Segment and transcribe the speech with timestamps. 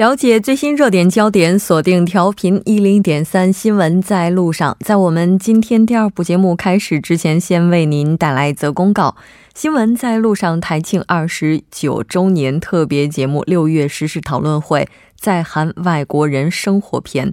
[0.00, 4.74] 了解最新热点焦点，锁定调频一零点三新闻在路上。
[4.80, 9.14] 在我们今天第二部节目开始之前，先为您带来一则公告：
[9.54, 14.88] 新闻在路上台庆二十九周年特别节目六月时事讨论会，
[15.18, 17.30] 在韩外国人生活篇。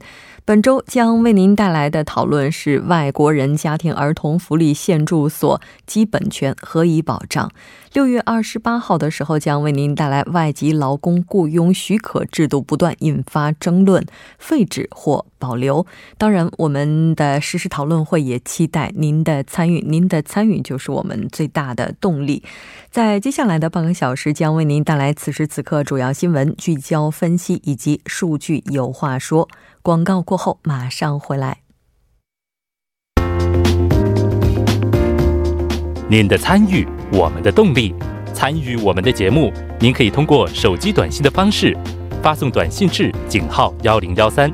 [0.48, 7.52] 本周将为您带来的讨论是外国人家庭儿童福利现住所基本权何以保障。
[7.92, 14.06] 六月二十八号的时候，将为您带来外籍劳工雇佣许可制度不断引发争论，
[14.40, 15.86] 废止或保留。
[16.18, 22.44] 当然，我们的实时讨论会也期待您的参与，您的参与就是我们最大的动力。
[22.90, 29.48] 在接下来的半个小时，将为您带来此时此刻主要新闻聚焦分析以及数据有话说。
[29.82, 31.60] 广告过后马上回来。
[36.10, 37.94] 您的参与，我们的动力。
[38.34, 41.76] 参与我们的节目，您可以通过手机短信的方式
[42.22, 44.54] 发送短信至井号幺零幺三，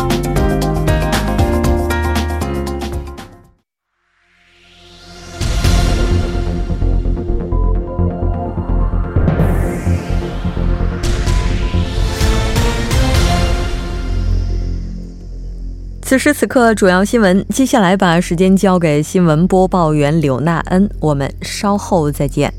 [16.11, 17.45] 此时此刻，主要新闻。
[17.47, 22.53] 接下来把时间交给新闻播报员柳娜恩，我们稍后再见。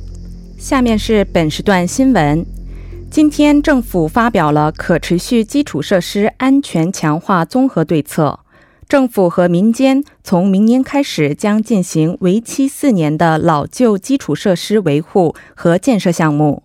[0.57, 2.47] 下面是本时段新闻。
[3.11, 8.41] 今天，政府发表了可持续基础设施安全强化综合对策。
[8.89, 16.63] 政府和民间从明年开始将进行为期四年的老旧基础设施维护和建设项目，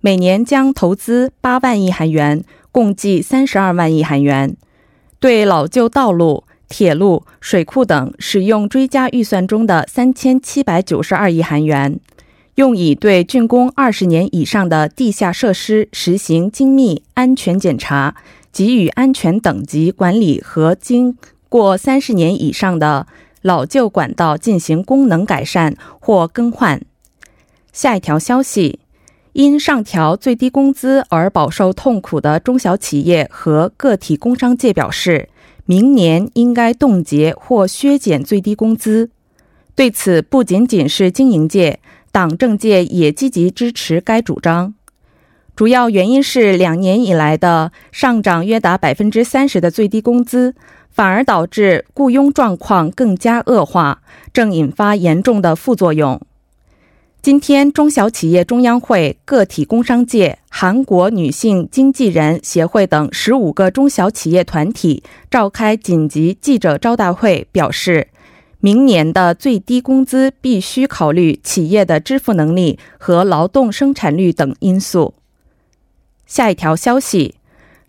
[0.00, 2.42] 每年将投资八万亿韩元，
[2.72, 4.56] 共计三十二万亿韩元。
[5.20, 12.00] 对老旧道路、铁路、水库等使用追加预算中的三千七百九十二亿韩元，
[12.54, 18.16] 用以对竣工二十年以上的地下设施实行精密安全检查，
[18.50, 21.18] 给予安全等级管理和经
[21.50, 23.06] 过三十年以上的
[23.42, 26.80] 老旧管道进行功能改善或更换。
[27.74, 28.80] 下一条消息。
[29.32, 35.28] 因上调最低工资而饱受痛苦的中小企业和个体工商界表示，
[35.64, 39.10] 明年应该冻结或削减最低工资。
[39.76, 41.78] 对此，不仅仅是经营界，
[42.10, 44.74] 党政界也积极支持该主张。
[45.54, 50.54] 主要原因是两年以来的上涨约达百分之三十的最低工资，
[50.90, 54.02] 反而导致雇佣状况更加恶化，
[54.32, 56.20] 正引发严重的副作用。
[57.22, 68.08] 今天，中小企业中央会、个体工商界、韩国女性经纪人协会等十五个中小企业团体召开紧急记者招待会，表示，
[68.60, 75.12] 明年的最低工资必须考虑企业的支付能力和劳动生产率等因素。
[76.24, 77.34] 下一条消息。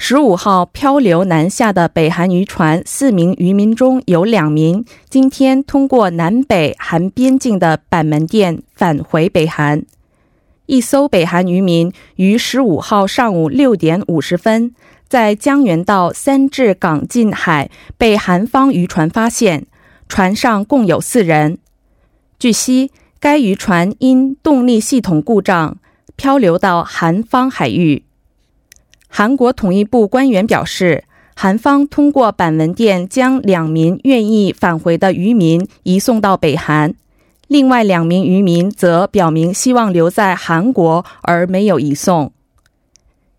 [0.03, 9.83] 十五号漂流南下的北韩渔船，四名渔民中有两名今天通过南北韩边境的板门店返回北韩。
[10.65, 14.73] 一艘北韩渔民于十五号上午六点五十分
[15.07, 19.67] 在江原道三治港近海被韩方渔船发现，
[20.09, 21.59] 船上共有四人。
[22.39, 22.89] 据悉，
[23.19, 25.77] 该渔船因动力系统故障
[26.15, 28.05] 漂流到韩方海域。
[29.13, 31.03] 韩国统一部官员表示，
[31.35, 36.93] 韩方通过板门店将两名愿意返回的渔民移送到北韩，
[37.47, 42.31] 另外两名渔民则表明希望留在韩国而没有移送。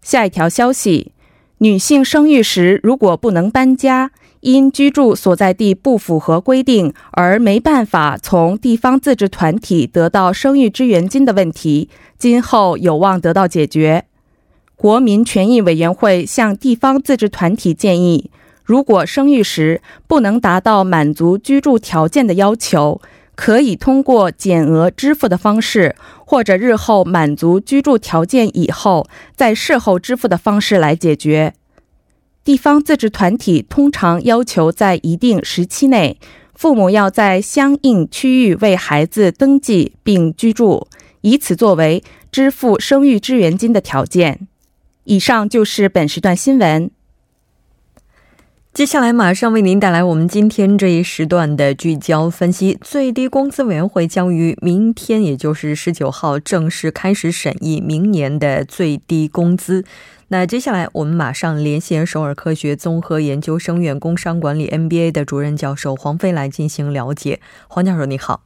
[0.02, 1.12] 下一条消息：
[1.58, 4.10] 女性生育时如果不能搬家，
[4.40, 11.88] 因居住所在地不符合规定而没办法从地方自治团体得到生育支援金的问题，
[12.18, 14.04] 今后有望得到解决。
[14.82, 18.32] 国民权益委员会向地方自治团体建议，
[18.64, 23.00] 如果生育时不能达到满足居住条件的要求，
[23.36, 25.94] 可以通过减额支付的方式，
[26.26, 29.06] 或者日后满足居住条件以后
[29.36, 31.54] 再事后支付的方式来解决。
[32.42, 36.18] 地方自治团体通常要求在一定时期内，
[36.56, 40.88] 父母要在相应区域为孩子登记并居住，
[41.20, 42.02] 以此作为
[42.32, 44.48] 支付生育支援金的条件。
[45.04, 46.90] 以上就是本时段新闻。
[48.72, 52.78] 接下来马上为您带来我们今天这一时段的聚焦分析。
[52.80, 59.84] 最低工资委员会将于明天，也就是十九号正式开始审议明年的最低工资。
[60.28, 67.40] 那接下来我们马上连线首尔科学综合研究生院工商管理 MBA 的主任教授黄飞来进行了解。
[67.68, 68.42] 黄教授，你好。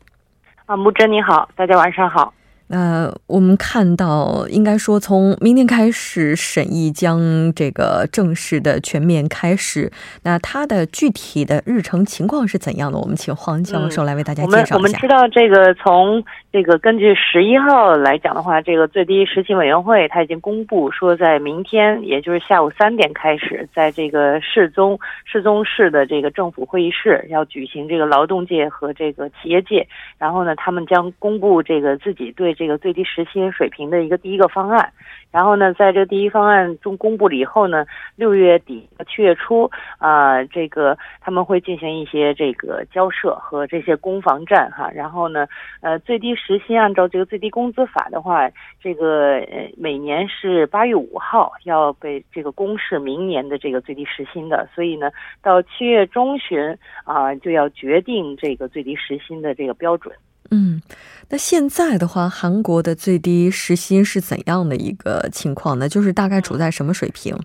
[0.64, 2.34] 啊，木真你好，大家晚上好。
[2.68, 9.90] 那我们看到，应该说从明天开始审议将这个正式的全面开始。
[10.22, 12.98] 那它的具体的日程情况是怎样的？
[12.98, 14.74] 我们请黄教授来为大家介绍一下。
[14.76, 16.22] 我们我们知道，这个从
[16.56, 29.86] 这个根据十一号来讲的话，这个最低实习委员会他已经公布说，在明天，也就是下午三点开始，在这个市宗市宗市的这个政府会议室要举行这个劳动界和这个企业界，
[30.16, 32.54] 然后呢，他们将公布这个自己对。
[32.54, 34.90] 这个最低时薪水平的一个第一个方案，
[35.36, 37.84] 然后呢，在这第一方案中公布了以后呢，
[38.14, 44.90] 六月底七月初啊，这个他们会进行一些这个交涉和这些攻防战哈。
[44.94, 45.46] 然后呢，
[45.82, 48.48] 呃，最低时薪按照这个最低工资法的话，
[48.80, 55.10] 这个呃每年是八月五号要被这个公示明年的这个最低时薪的，所以呢，
[55.42, 56.74] 到七月中旬
[57.04, 60.16] 啊就要决定这个最低时薪的这个标准。
[60.50, 60.80] 嗯，
[61.28, 65.88] 那现在的话，韩国的最低时薪是怎样的一个情况呢？
[65.88, 67.38] 就是大概处在什么水平？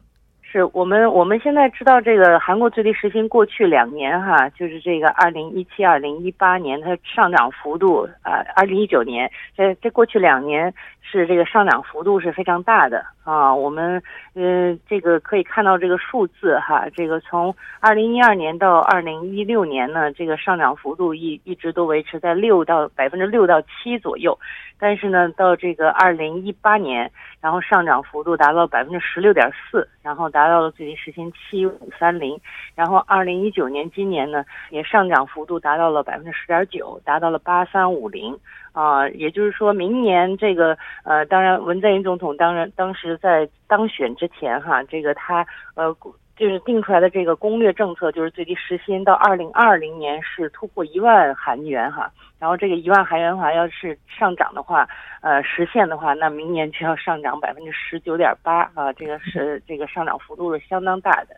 [0.51, 13.55] 是我们我们现在知道，这个韩国最低时薪过去两年哈，就是这个二零一七、二零一八年它上涨幅度啊，二零一九年这这过去两年是这个上涨幅度是非常大的啊。
[13.55, 14.03] 我们
[14.35, 24.37] 嗯，这个可以看到这个数字哈，这个从二零一二年到二零一六年呢，这个上涨幅度一一直都维持在六到百分之六到七左右。
[24.77, 27.09] 但是呢，到这个二零一八年，
[27.39, 32.39] 然后上涨幅度达到百分之十六点四，然后达到了最低时薪七五三零，
[32.75, 38.37] 然后二零一九年今年呢，也上涨幅度达到了百分之十点九，达到了八三五零
[38.71, 45.45] 啊，也就是说明年这个呃，当然文在寅总统当然当时在当选之前哈，这个他
[45.75, 45.95] 呃。
[46.35, 54.87] 就是定出来的这个攻略政策，就是最低时薪到二零二零年是突破一万韩元哈，然后这个一万韩元的话，要是上涨的话，
[55.21, 61.35] 呃，实现的话，那明年就要上涨百分之十九点八啊，这个是这个上涨幅度是相当大的，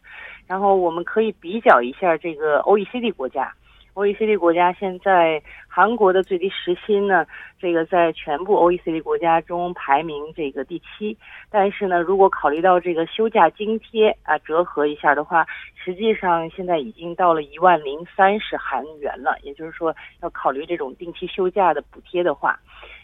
[0.47, 3.53] 然后我们可以比较一下这个 OECD 国家。
[3.95, 7.25] OECD 国家现在韩国的最低时薪呢，
[7.59, 11.15] 这个在全部 OECD 国家中排名这个第七。
[11.51, 15.45] 但是呢，如果考虑到这个休假津贴啊，折合一下的话，
[15.75, 19.37] 实际上现在已经到了一万零三十韩元了。
[19.43, 22.59] 也就是说，要考虑这种定期休假的补贴的话，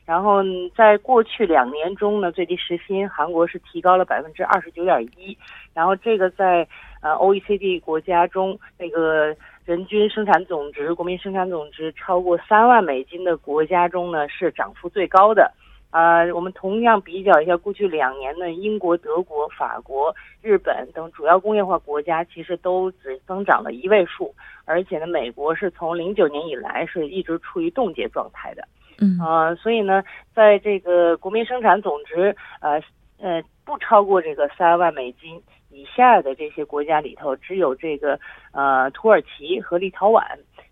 [0.07, 0.41] 然后
[0.75, 5.37] 在过去两年中呢，最低时薪韩国是提高了百分之二十九点一。
[5.71, 6.67] 然后这个在
[7.03, 9.35] 呃 OECD 国家中那个。
[9.69, 15.51] 人均生产总值、国民生产总值超过三万美金的国家中呢，是涨幅最高的。
[15.91, 20.11] 呃，我们同样比较一下过去两年呢，英国、德国、法国、
[20.41, 24.33] 日本等主要工业化国家其实都只增长了一位数，
[24.65, 28.67] 而且呢，美国是从零九年以来是一直处于冻结状态的。
[28.99, 32.81] 嗯呃，所以呢，在这个国民生产总值呃
[33.21, 35.39] 呃不超过这个三万美金。
[35.69, 38.19] 以下的这些国家里头，只有这个
[38.51, 40.23] 呃土耳其和立陶宛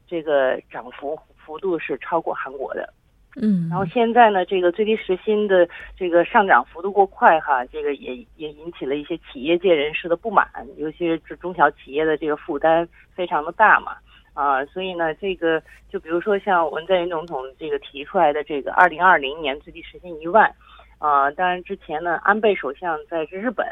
[0.08, 2.94] 这个涨幅幅度是超过韩国的。
[3.40, 13.98] 嗯，然后现在呢，这个最低时薪的这个上涨幅度过快哈，这个也也引起了一些企业界人士的不满，尤其是中小企业的这个负担非常的大嘛
[14.34, 20.52] 啊，所以呢，这个就比如说像文在寅总统这个提出来的这个二零二零年最低时薪一万
[20.98, 23.68] 啊，当然之前呢，安倍首相在日本。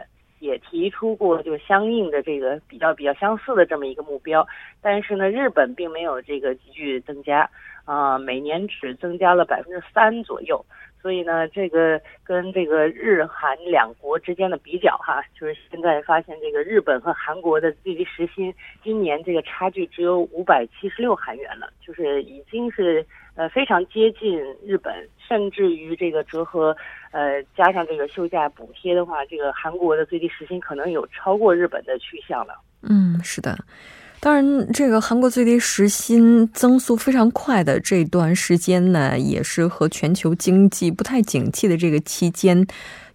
[0.46, 4.48] 也提出过就相应的这个比较比较相似的这么一个目标，
[4.82, 7.50] 但是呢，日本并没有这个急剧增加，
[7.86, 10.64] 啊，每年只增加了百分之三左右，
[11.02, 23.04] 所以呢，这个跟这个日韩两国之间的比较哈，就是现在发现这个日本和韩国的最低时薪今年这个差距只有五百七十六韩元了，就是已经是
[23.36, 24.94] 呃非常接近日本，
[25.28, 26.76] 甚至于这个折合。
[27.12, 32.56] 呃，加上这个休假补贴的话，这个韩国的最低时薪可能有超过日本的趋向了。
[32.82, 33.58] 嗯，是的。
[34.26, 42.66] 当然，这个韩国最低时薪增速非常快的这段时间呢，也是和全球经济不太景气的这个期间。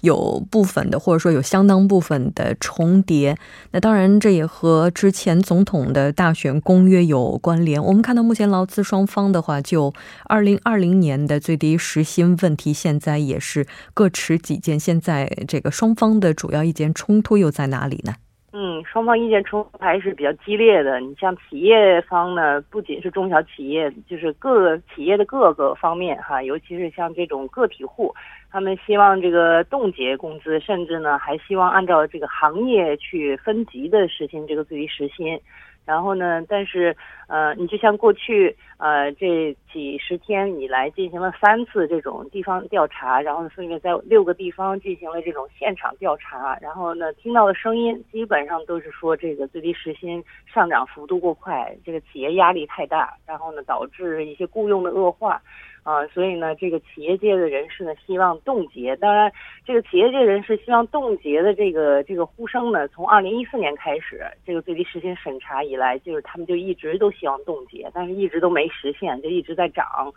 [0.02, 3.37] 有部分的，或者说有相当部分的重叠。
[3.73, 7.83] 那当然，这也和之前总统的大选公约有关联。
[7.85, 9.93] 我们看到，目前劳资双方的话，就
[10.26, 14.79] 二零二零年的最低时薪问题，现在也是各持己见。
[14.79, 18.14] 现在这个双方的主要意见冲突又在哪里呢？
[18.52, 20.99] 嗯，双方意见冲突还是比较激烈的。
[21.00, 28.12] 你像企业方呢，不仅是中小企业，就是各个企业的各个方面哈，尤其是像这种个体户，
[28.50, 35.40] 他们希望这个冻结工资，甚至呢还希望按照这个行业去分级的实行这个最低时薪。
[35.87, 36.45] 然后呢？
[36.49, 36.95] 但是，
[37.26, 55.40] 呃，你就像过去，呃，这几十天以来进行了三次这种地方调查，然后分别在六个地方进行了这种现场调查，然后呢，听到的声音基本上都是说这个最低时薪上涨幅度过快，这个企业压力太大，然后呢，导致一些雇佣的恶化。
[55.82, 58.94] 啊，所以呢，这个企业界的人士呢，希望冻结。
[58.96, 59.32] 当然，
[59.64, 70.11] 这个企业界人士希望冻结的这个这个呼声呢，从二零一四年开始，这个最低时薪审查以来，就是他们就一直都希望冻结，但是一直都没实现，就一直在涨。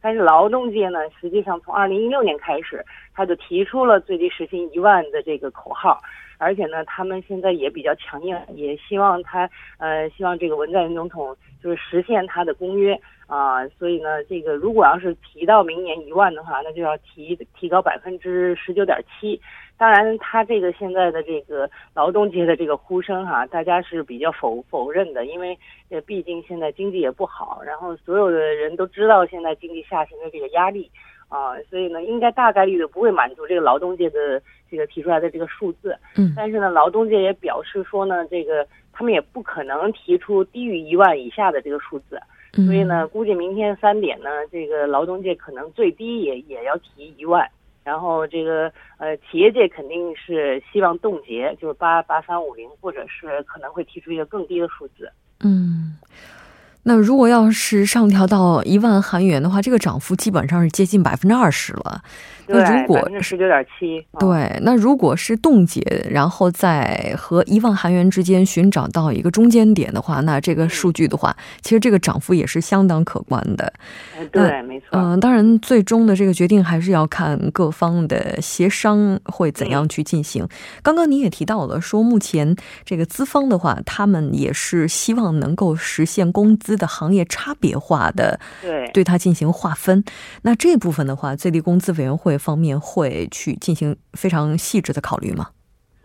[0.00, 6.00] 但是劳动界呢，实际上从二零一六年开始，他就提出了最低时薪一万的这个口号，
[6.38, 12.98] 而且呢，他们现在也比较强硬，也希望他呃，希望这个文在寅总统就是实现他的公约。
[13.28, 19.38] 啊，所以呢，这个如果要是提到明年一万的话，那就要提提高百分之十九点七。
[19.76, 25.54] 当然，他这个现在的这个劳动界的这个呼声哈，大家是比较否否认的，因为
[25.90, 30.90] 呃，毕竟现在经济也不好，然后所有的人都知道现在经济下行的这个压力
[31.28, 35.96] 啊，所以呢，应该大概率的不会满足这个劳动界的这个提出来的这个数字。
[36.16, 36.32] 嗯。
[36.36, 42.18] 但是呢，劳动界也表示说呢，这个他们也不可能提出低于一万以下的这个数字。
[42.66, 47.46] 所以呢，估计明天三点呢，这个劳动界可能最低也也要提一万，
[47.84, 55.12] 然后这个呃企业界肯定是希望冻结，就是八八三五零，或者是可能会提出一个更低的数字。
[55.44, 55.94] 嗯。
[56.88, 62.00] 那如果要是上调到一万韩元的话，这个涨幅基本上是接近百分之二十了。
[62.50, 73.70] 那如果十九点七，对，那如果是冻结，然后在和一万韩元之间寻找到一个中间点的话，那这个数据的话，其实这个涨幅也是相当可观的。
[74.32, 74.86] 对，没错。
[74.92, 80.48] 嗯，当然，最终的这个决定还是要看各方的协商会怎样去进行。
[80.82, 86.77] 刚刚您也提到了，说目前这个资方的话，他们也是希望能够实现工资。
[86.78, 90.02] 的行业差别化的对对它进行划分，
[90.42, 95.48] 那这部分的话，最低工资委员会方面会去进行非常细致的考虑吗？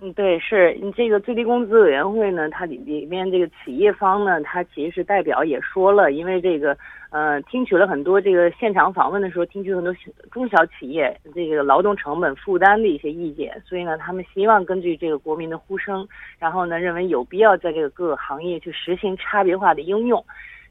[0.02, 6.78] 嗯，对，是你这个最低工资委员会呢，它里里面这个企业方呢，它其实是代表也说了，因为这个
[7.10, 9.96] 呃，听取了很多这个现场访问的时候，听取很多
[10.30, 16.06] 中小企业这个劳动成本负担的一些意见，所以呢，他们希望根据这个国民的呼声，
[16.38, 20.22] 然后呢，认为有必要在这个各个行业去实行差别化的应用。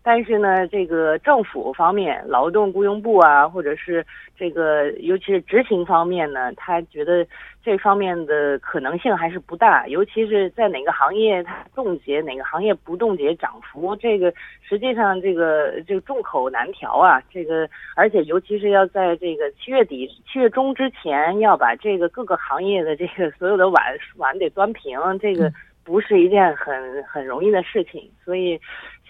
[0.04, 4.04] 但是呢，这个政府方面，劳动雇佣部啊，或者是
[4.36, 7.24] 这个，尤其是执行方面呢，他觉得
[7.62, 9.86] 这方面的可能性还是不大。
[9.86, 17.22] 尤其是在哪个行业它冻结，哪个行业不冻结涨幅，这个实际上这个这个众口难调啊。
[17.30, 25.48] 这个而且尤其是要在这个七月底、七月中之前，要把这个各个行业的这个所有的碗碗得端平，这个
[25.84, 28.10] 不是一件很很容易的事情。
[28.24, 28.60] 所以。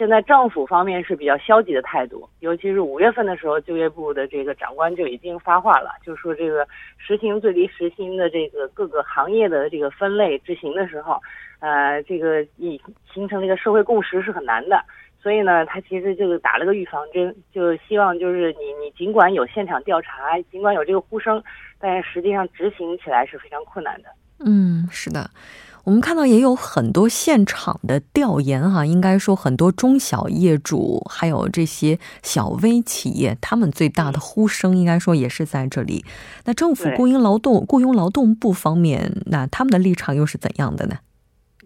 [0.03, 6.67] 现在政府方面是比较消极的态度，尤其是五月份的时候，就业部的这个长官就已经发话了，就说这个
[6.99, 11.23] 实行最低时薪的这个各个行业的这个分类执行的时候，
[11.61, 12.83] 呃，这个已
[13.15, 14.85] 形成这个社会共识是很难的，
[15.23, 21.41] 所以呢，他其实就是打了个预防针，就希望就是你你尽管有现场调查，尽管有这个呼声，
[21.79, 24.09] 但是实际上执行起来是非常困难的。
[24.45, 25.31] 嗯，是的。
[25.85, 36.05] 我们看到也有很多现场的调研哈，应该说很多中小业主还有这些小微企业，他们最大的呼声应该说也是在这里。
[36.45, 40.97] 那政府雇佣劳动雇佣劳动部方面，那他们的立场又是怎样的呢？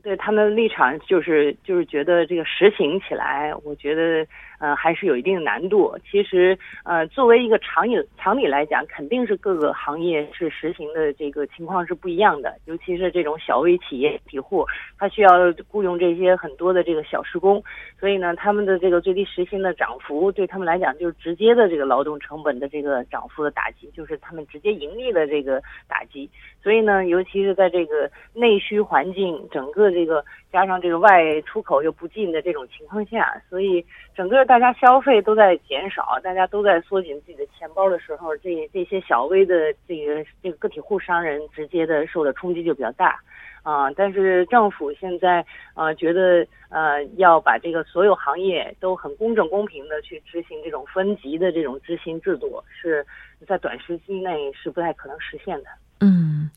[0.02, 4.26] 对他们的立场就是就是觉得这个实行起来，我觉得。
[4.58, 5.98] 呃，还是有一定难度。
[6.10, 12.54] 其实，呃，作为一个常理常理来讲，肯定是各个行业是实行的这个情况是不一样的。
[12.66, 14.66] 尤其是这种小微企业体户，
[14.98, 15.30] 他需要
[15.68, 17.62] 雇佣这些很多的这个小时工，
[17.98, 26.28] 所以呢，他们的这个最低时薪的涨幅，对他们来讲就是直接的这个劳动成本的这个涨幅的打击，就是他们直接盈利的这个打击。
[26.62, 30.24] 所以呢，尤其是在这个内需环境，整个这个
[30.56, 33.84] 加上这个外出口又不进的这种情况下，所以
[34.14, 34.46] 整个。
[34.46, 43.18] 大家消费都在减少，大家都在缩紧自己的钱包的时候，这这些小微的这个这个个体户商人直接的受的冲击就比较大，
[43.64, 45.44] 啊，但是政府现在
[45.74, 53.04] 呃觉得呃要把这个所有行业都很公正公平的去执行这种分级的这种执行制度，是
[53.46, 55.68] 在短时期内是不太可能实现的。
[56.00, 56.48] 嗯，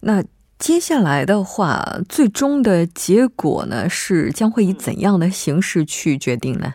[0.00, 0.22] 那。
[0.64, 6.72] 接下来的话，最终的结果呢，是将会以怎样的形式去决定呢？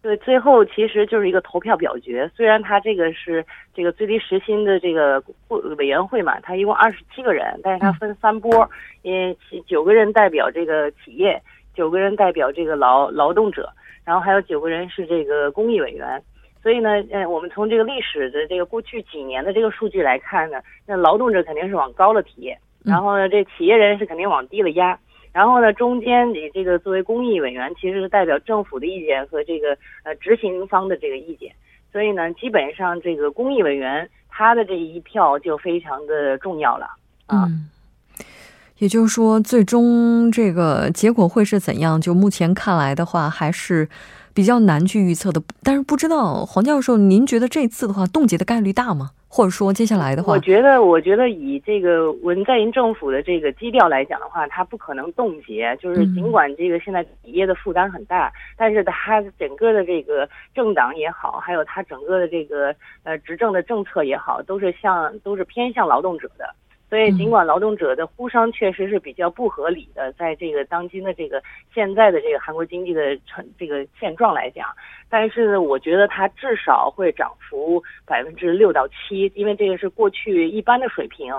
[0.00, 2.26] 对，最后其实就是一个投票表决。
[2.34, 3.44] 虽然他这个是
[3.74, 5.22] 这个最低时薪的这个
[5.76, 8.66] 委员会嘛，他一共二十七个人，但是他分三波，
[9.02, 11.38] 因为九个人代表这个企业，
[11.74, 13.70] 九个人代表这个劳劳动者，
[14.06, 16.18] 然后还有九个人是这个公益委员。
[16.62, 22.54] 所以呢，呃，我们从这个历史的这个过去几年的这个数据来看呢，那劳动者肯定是往高了提，
[22.88, 24.98] 然后呢，这企业人是肯定往低了压。
[25.30, 31.52] 然后呢，中间你这个作为公益委员，其实是代表政府的意见和这个呃执行方的这个意见，
[31.92, 36.88] 所以呢，基本上这个公益委员他的这一票就非常的重要了
[37.26, 37.46] 啊。
[38.78, 42.00] 也就是说，最终这个结果会是怎样？
[42.00, 43.88] 就目前看来的话，还是
[44.38, 45.42] 比较难去预测的。
[45.64, 49.10] 但是不知道黄教授，您觉得这次的话冻结的概率大吗？
[49.26, 55.76] 或者说接下来的话，我觉得，我觉得以这个文在寅政府的这个基调来讲的话，它不可能冻结。
[55.82, 66.54] 就是尽管这个现在企业的负担很大，但是它整个的这个政党也好，还有它整个的这个呃执政的政策也好，都是向都是偏向劳动者的。
[66.88, 71.42] 所以，尽管劳动者的呼声确实是比较不合理的，在这个当今的这个
[71.74, 74.68] 现在的这个韩国经济的成这个现状来讲，
[75.10, 81.32] 但是我觉得它至少会涨幅百分之六到七，因为这个是过去一般的水平。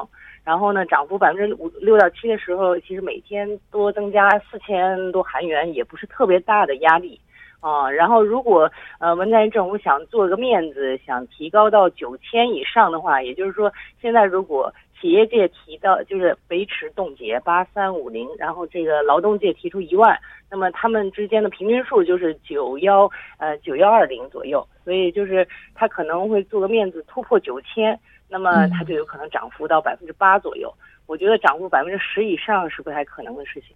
[0.46, 7.20] 然后呢，涨幅百分之五六到七的时候，其实每天多增加四千多韩元也不是特别大的压力
[7.60, 7.92] 啊。
[7.92, 30.74] 然后，如果呃文在寅政府想做个面子，想提高到九千以上的话，也就是说，现在如果企业界提到就是维持冻结八三五零，然后这个劳动界提出一万，那么他们之间的平均数就是九幺呃九幺二零左右，所以就是他可能会做个面子突破九千，那么它就有可能涨幅到百分之八左右。
[31.06, 33.76] 我觉得涨幅百分之十以上是不太可能的事情。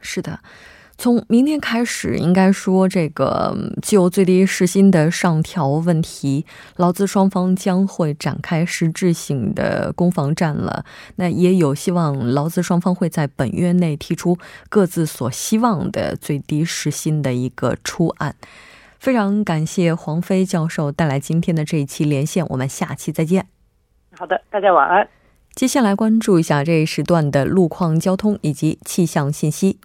[0.00, 0.38] 是的。
[0.98, 10.84] 从明天开始，应该说这个就最低时薪的上调问题，劳资双方将会展开实质性的攻防战了。
[11.16, 14.38] 那也有希望劳资双方会在本月内提出
[14.68, 18.36] 各自所希望的最低时薪的一个出案。
[19.00, 23.46] 非常感谢黄飞教授带来今天的这一期连线，我们下期再见。
[24.12, 25.08] 好的，大家晚安。
[25.54, 29.78] 接下来关注一下这一时段的路况、交通以及气象信息。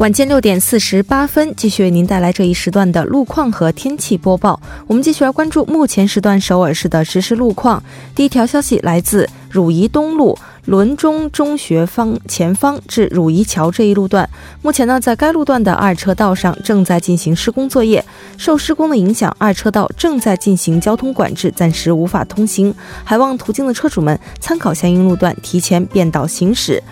[0.00, 4.58] 晚间六点四十八分，继续为您带来这一时段的路况和天气播报。
[4.86, 7.82] 我们继续来关注目前时段首尔市的实时路况。
[8.14, 14.26] 第一条消息来自汝仪东路伦中中学方前方至汝仪桥这一路段，
[14.62, 18.02] 目前呢，在该路段的二车道上正在进行施工作业，
[18.38, 26.82] 受施工的影响，二车道正在进行交通管制，暂时无法通行，还望途经的车主们参考相应路段，提前变道行驶。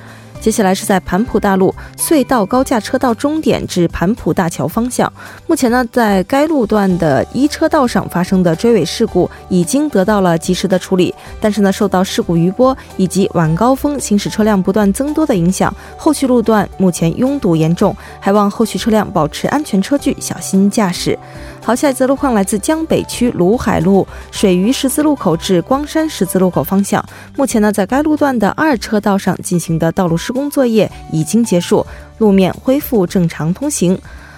[0.41, 5.13] 接下来是在盘浦大路隧道高架车道终点至盘浦大桥方向。
[5.47, 21.19] 目前呢，在该路段的一车道上发生的追尾事故已经得到了及时的处理，但是呢，受到事故余波以及晚高峰行驶车辆不断增多的影响，后续路段目前拥堵严重，还望后续车辆保持安全车距，小心驾驶。
[21.63, 27.05] 好，下一则路况来自江北区鲁海路水鱼十字路口至光山十字路口方向。
[27.37, 31.85] 目前呢，在该路段的二车道上进行的道路施工作业已经结束，
[32.17, 33.95] 路面恢复正常通行。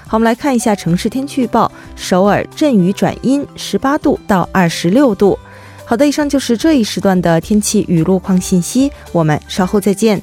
[0.08, 5.38] 好，我们来看一下城市天气预报：首尔阵雨转阴，十八度到二十六度。
[5.84, 10.20] 好的，以上就是这一时段的天气与路况信息，我们稍后再见。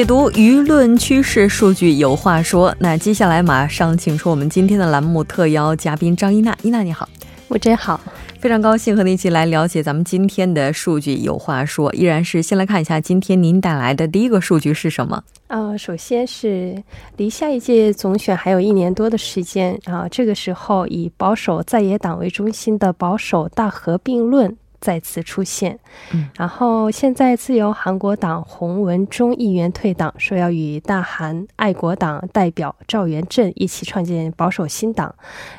[0.00, 2.74] 解读舆论趋势数据，有话说。
[2.78, 6.56] 那接下来马上请出我们今天的栏目特邀嘉宾张一娜。
[6.62, 7.06] 一娜你好，
[7.48, 8.00] 我真好，
[8.38, 11.16] 非常高兴和您一起来了解咱们今天的数据。
[11.16, 15.22] 有话说，依然是先来看一下今天您带来的第一个数据是什么？
[15.48, 16.82] 呃，首先是
[17.18, 24.56] 离下一届总选还有一年多的时间啊，这个时候以保守在野党为中心的保守大合并论。
[24.80, 25.78] 再次出现，
[26.12, 35.14] 嗯然后现在自由韩国党洪文忠议员退党，说要与大韩爱国党代表赵元镇一起创建保守新党，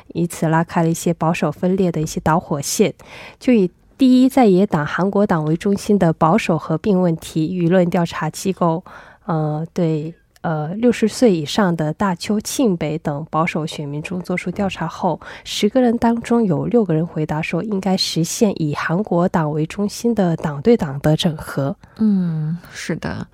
[0.08, 2.92] 以此拉开了一些保守分裂的一些导火线。
[3.38, 8.84] 就以第一在野党韩国党为中心的保守合并问题，舆论调查机构，
[9.26, 21.74] 呃，对呃六十岁以上的大邱、庆北等保守选民中做出调查后，十个人当中有六个人回答说应该实现以韩国党为中心的党对党的整合。
[21.96, 23.26] 嗯，是的。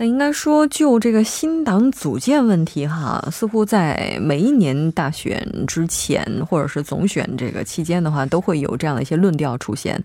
[0.00, 10.00] 那应该说，就这个新党组建问题，哈，似乎在每一年大选之前，或者是总选这个期间的话，都会有这样的一些论调出现。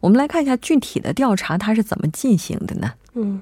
[0.00, 2.90] 我们来看一下具体的调查，它是怎么进行的呢？
[3.12, 3.38] 嗯。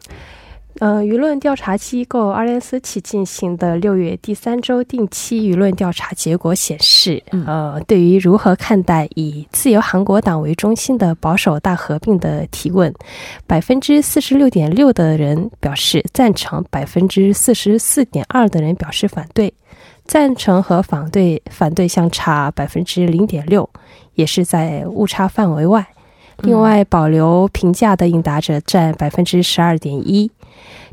[0.78, 12.92] 呃，舆论调查机构阿联斯奇进行的六月第三周定期舆论调查结果显示，呃，对于如何看待以自由韩国党为中心的保守大合并的提问，
[13.46, 19.52] 百分之四十六点六的人表示赞成，百分之四十四点二的人表示反对，
[20.06, 23.68] 赞成和反对反对相差百分之零点六，
[24.14, 25.86] 也是在误差范围外。
[26.38, 30.28] 另外，保留评价的应答者占百分之十二点一。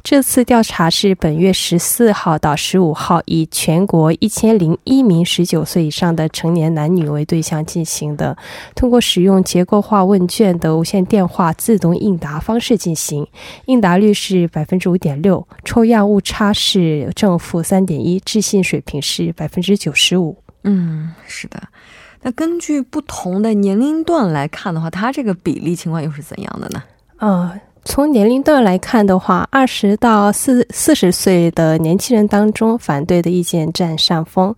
[0.01, 8.35] 这次调查是本月十四号到十五号，以全国一千零一名十九岁以上的成年男女为对象进行的，
[8.75, 13.27] 通过使用结构化问卷的无线电话自动应答方式进行，
[13.65, 20.37] 应答率是百分之五点六，抽样误差是正负三点一，置信水平是百分之九十五。
[20.63, 21.61] 嗯，是的。
[22.21, 26.83] 那根据不同的年龄段来看的话，它这个比例情况又是怎样的呢？
[27.17, 27.53] 啊。
[27.89, 34.53] 从年龄段来看的话，二十到四四十岁的年轻人当中，反对的意见占上风；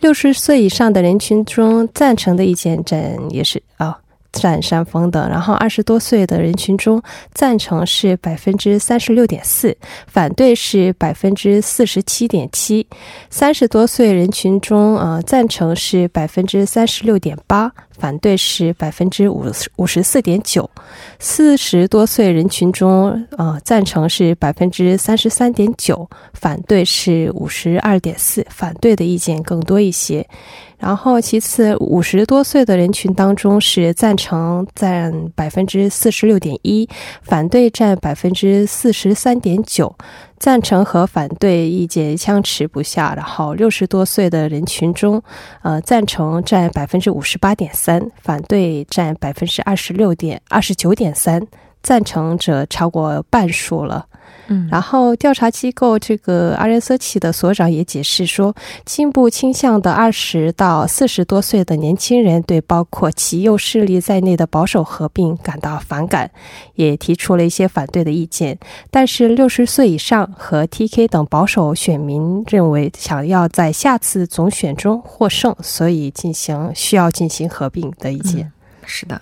[0.00, 3.96] 六十岁以上的人群中，赞成的意见占也是啊。
[4.32, 7.02] 占上风的，然后二十多岁的人群中，
[7.34, 12.86] 赞成是百分之三十六点四，反对是百分之四十七点七。
[13.28, 17.70] 三十多岁人群中，呃，赞成是百分之三十六点八，
[18.02, 20.68] 反对是百分之五十五十四点九。
[21.20, 30.26] 四十多岁人群中，呃，赞成是百分之三十三点九，反对是五十二点四，反对的意见更多一些。
[30.78, 36.88] 然后，其次，五十多岁的人群当中是赞成占百分之四十六点一，
[37.22, 39.94] 反对占百分之四十三点九，
[40.42, 43.14] 赞成和反对意见相持不下。
[43.14, 45.22] 然后，六十多岁的人群中，
[45.62, 51.46] 呃，赞成占百分之五十八点三，反对占百分之二十六点二十九点三，
[51.80, 54.04] 赞成者超过半数了。
[54.52, 66.30] 嗯，然后调查机构这个阿仁瑟奇的所长也解释说，进步倾向的二十到四十多岁的年轻人对包括极右势力在内的保守合并感到反感，
[66.74, 68.58] 也提出了一些反对的意见。
[68.90, 78.52] 但是六十岁以上和 TK 等保守选民认为，想要在下次总选中获胜，所以进行需要进行合并的意见。
[78.84, 79.20] 是的。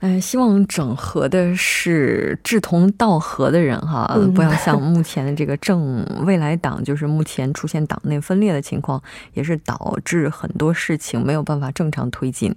[0.00, 9.02] 嗯，希望整合的是志同道合的人哈，不要像 目前的这个正未来党，就是目前出现党内分裂的情况，
[9.34, 12.54] 也是导致很多事情没有办法正常推进。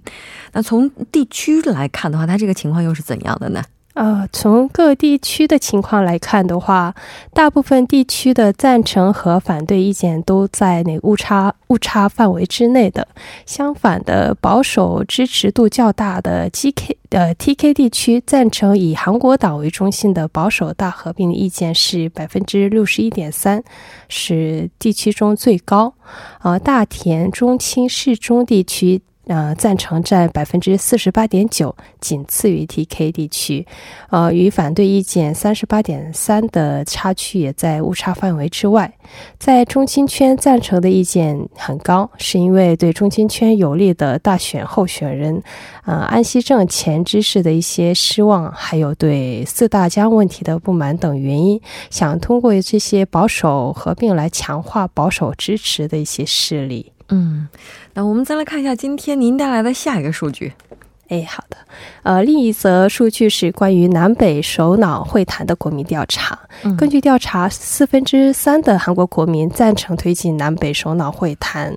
[0.52, 3.62] 那从地区来看的话，它这个情况又是怎样的呢？
[3.94, 6.94] 呃，从各地区的情况来看的话，
[7.34, 13.06] 大部分地区的赞成和反对意见都在那误差误差范围之内的。
[13.44, 23.62] 相反的，保守支持度较大的 GK 呃 TK 地区，赞成以韩国党为中心的保守大合并的意见是百分之六十一点三，
[24.08, 25.92] 是地区中最高。
[26.40, 29.02] 呃，大田、中青、市中地区。
[29.28, 33.64] 呃，赞成占百分之四十八点九，仅次于 TK 地区。
[34.10, 38.92] 呃，与反对意见三十八点三的差距也在误差范围之外。
[39.38, 45.40] 在中青圈赞成的意见很高，是因为对中青圈有利的大选候选人，
[45.84, 56.92] 呃，安熙正前知识的一些失望，还有对四大江问题的不满等原因，想通过这些保守合并来强化保守支持的一些势力。
[57.12, 57.46] 嗯，
[57.94, 60.52] 那我们再来看一下今天您带来的下一个数据。
[61.08, 61.58] 哎，好的。
[62.04, 66.38] 呃，另一则数据是关于南北首脑会谈的国民调查。
[66.78, 71.76] 根据调查，四分之三的韩国国民赞成推进南北首脑会谈。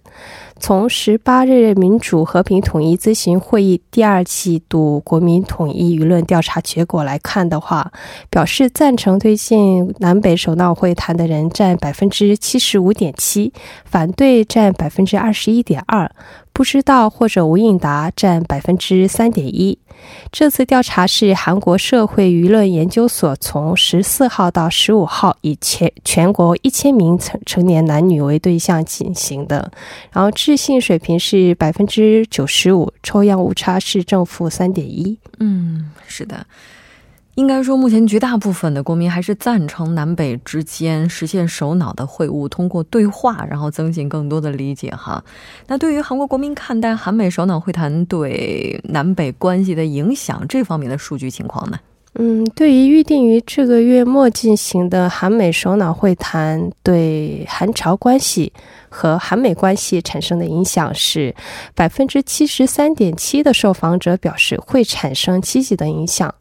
[0.58, 7.92] 从十八日民主和平统一咨询会议第二季度国民统一舆论调查结果来看的话，
[8.30, 13.52] 表示赞成推进南北首脑会谈的人占百分之七十五点七，
[13.84, 16.10] 反对占百分之二十一点二。
[16.54, 19.78] 不知道或者无应答占百分之三点一。
[20.32, 29.70] 这次调查是韩国社会舆论研究所从十四号到十五号以全全国一千名成成年男女为对象进行的，
[30.12, 35.18] 然后置信水平是百分之九十五，抽样误差是正负三点一。
[35.40, 36.46] 嗯，是的。
[37.34, 44.92] 应该说，目前绝大部分的国民还是赞成南北之间实现首脑的会晤，通过对话，然后增进更多的理解。
[44.92, 45.24] 哈，
[45.66, 51.80] 那对于韩国国民看待韩美首脑会谈对南北关系的影响，这方面的数据情况呢？
[52.18, 58.54] 嗯，对于预定于这个月末进行的韩美首脑会谈，对韩朝关系
[58.88, 61.36] 和韩美关系产生的影响是
[61.74, 66.34] 百分之七十三点七的受访者表示会产生积极的影响。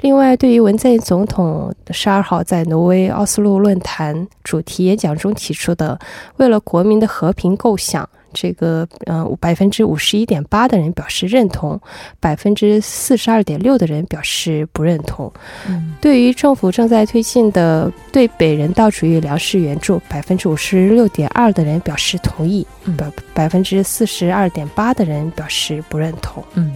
[0.00, 5.98] 另外，对于文在寅总统十二号在挪威奥斯陆论坛主题演讲中提出的
[6.38, 8.08] “为了国民的和平构想”。
[8.40, 11.80] 这个，嗯，百分之五十一点八的人表示认同，
[12.20, 15.32] 百分之四十二点六的人表示不认同。
[15.68, 22.64] 嗯，对于政府正在推进的对北人道主义粮食援助，百分之五十六点二的人表示同意，
[22.96, 26.44] 百百分之四十二点八的人表示不认同。
[26.54, 26.72] 嗯，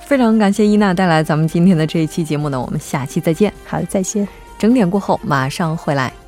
[0.00, 3.52] 非常感谢伊娜带来咱们今天的这一期节目呢，我们下期再见。
[3.66, 4.26] 好的，再见。
[4.58, 6.23] 整点过后马上回来。